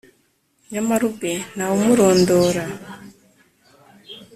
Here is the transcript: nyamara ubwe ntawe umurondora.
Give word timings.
nyamara 0.71 1.03
ubwe 1.09 1.31
ntawe 1.55 1.75
umurondora. 1.81 2.63